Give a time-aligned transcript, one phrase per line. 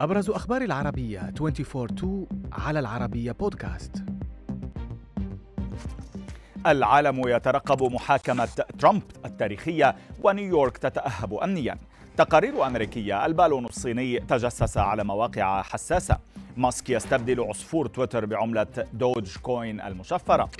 [0.00, 4.04] أبرز أخبار العربية 24 على العربية بودكاست.
[6.66, 8.48] العالم يترقب محاكمة
[8.78, 11.78] ترامب التاريخية ونيويورك تتأهب أمنيا.
[12.16, 16.18] تقارير أمريكية البالون الصيني تجسس على مواقع حساسة.
[16.56, 20.50] ماسك يستبدل عصفور تويتر بعملة دوج كوين المشفرة.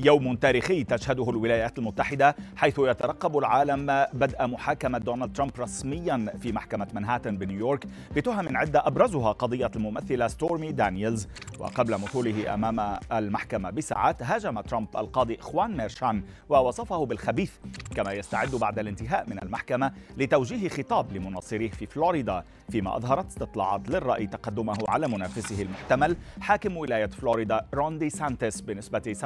[0.00, 6.88] يوم تاريخي تشهده الولايات المتحدة حيث يترقب العالم بدء محاكمة دونالد ترامب رسميا في محكمة
[6.94, 11.28] منهاتن بنيويورك بتهم عدة أبرزها قضية الممثلة ستورمي دانييلز.
[11.58, 17.52] وقبل مثوله أمام المحكمة بساعات هاجم ترامب القاضي خوان ميرشان ووصفه بالخبيث
[17.94, 24.26] كما يستعد بعد الانتهاء من المحكمة لتوجيه خطاب لمناصريه في فلوريدا فيما أظهرت استطلاعات للرأي
[24.26, 29.16] تقدمه على منافسه المحتمل حاكم ولاية فلوريدا رون ديسانتيس بنسبة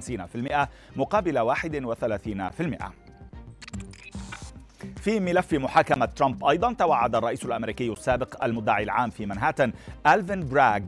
[0.00, 0.03] 57%
[0.96, 3.04] مقابل 31%
[5.00, 9.72] في ملف محاكمة ترامب أيضا توعد الرئيس الأمريكي السابق المدعي العام في منهاتن
[10.06, 10.78] ألفين براغ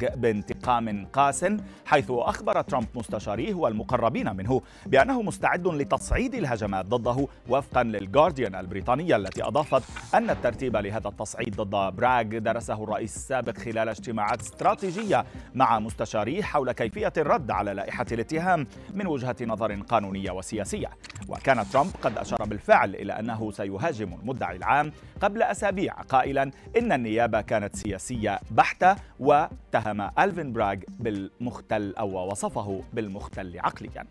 [0.67, 1.47] بانتقام قاس
[1.87, 9.43] حيث أخبر ترامب مستشاريه والمقربين منه بأنه مستعد لتصعيد الهجمات ضده وفقا للجارديان البريطانية التي
[9.43, 9.83] أضافت
[10.15, 16.73] أن الترتيب لهذا التصعيد ضد براغ درسه الرئيس السابق خلال اجتماعات استراتيجية مع مستشاريه حول
[16.73, 20.91] كيفية الرد على لائحة الاتهام من وجهة نظر قانونية وسياسية.
[21.29, 26.93] وكان ترامب قد أشار بالفعل إلى أنه سيهاجم يهاجم المدعي العام قبل أسابيع قائلا إن
[26.93, 34.05] النيابة كانت سياسية بحتة واتهم ألفين براغ بالمختل أو وصفه بالمختل عقليا.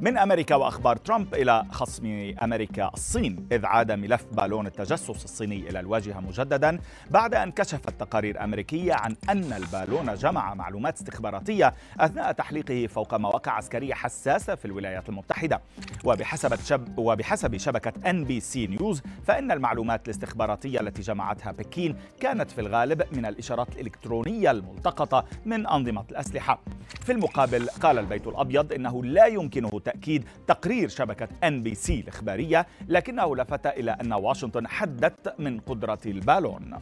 [0.00, 5.80] من أمريكا وأخبار ترامب إلى خصم أمريكا الصين إذ عاد ملف بالون التجسس الصيني إلى
[5.80, 6.78] الواجهة مجددا
[7.10, 13.52] بعد أن كشفت تقارير أمريكية عن أن البالون جمع معلومات استخباراتية أثناء تحليقه فوق مواقع
[13.52, 15.60] عسكرية حساسة في الولايات المتحدة.
[16.04, 22.50] وبحسب شب وبحسب شبكة ان بي سي نيوز فإن المعلومات الاستخباراتية التي جمعتها بكين كانت
[22.50, 26.60] في الغالب من الإشارات الإلكترونية الملتقطة من أنظمة الأسلحة.
[27.00, 32.66] في المقابل قال البيت الأبيض إنه لا يمكنه تأكيد تقرير شبكة ان بي سي الإخبارية
[32.88, 36.78] لكنه لفت إلى أن واشنطن حدت من قدرة البالون.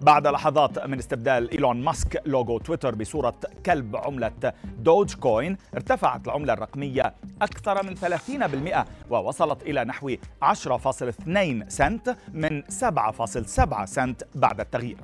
[0.00, 3.34] بعد لحظات من استبدال إيلون ماسك لوجو تويتر بصورة
[3.66, 10.10] كلب عملة دوج كوين ارتفعت العملة الرقمية أكثر من 30% ووصلت إلى نحو
[10.44, 14.98] 10.2 سنت من 7.7 سنت بعد التغيير.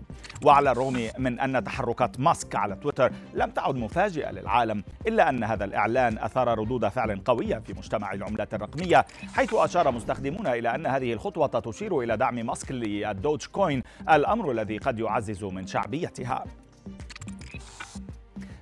[0.44, 5.64] وعلى الرغم من أن تحركات ماسك على تويتر لم تعد مفاجئة للعالم إلا أن هذا
[5.64, 11.12] الإعلان أثار ردود فعل قوية في مجتمع العملات الرقمية حيث أشار مستخدمون إلى أن هذه
[11.12, 16.44] الخطوة تشير إلى دعم ماسك للدوج كوين الأمر الذي قد يعزز من شعبيتها.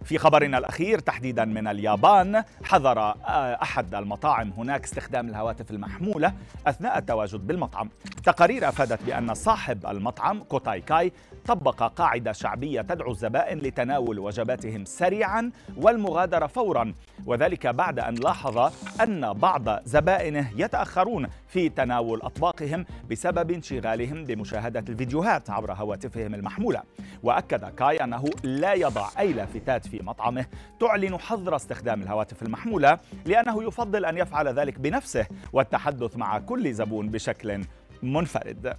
[0.04, 3.14] في خبرنا الأخير تحديدا من اليابان حذر آه،
[3.62, 6.32] أحد المطاعم هناك استخدام الهواتف المحمولة
[6.66, 7.90] أثناء التواجد بالمطعم.
[8.24, 11.12] تقارير أفادت بأن صاحب المطعم كوتاي كاي
[11.48, 16.94] طبق قاعدة شعبية تدعو الزبائن لتناول وجباتهم سريعا والمغادرة فورا.
[17.26, 25.50] وذلك بعد أن لاحظ أن بعض زبائنه يتأخرون في تناول أطباقهم بسبب انشغالهم بمشاهدة الفيديوهات
[25.50, 26.82] عبر هواتفهم المحمولة.
[27.22, 30.46] وأكد كاي أنه لا يضع أي لافتات في مطعمه
[30.80, 37.08] تعلن حظر استخدام الهواتف المحمولة لأنه يفضل أن يفعل ذلك بنفسه والتحدث مع كل زبون
[37.08, 37.60] بشكل
[38.02, 38.76] منفرد.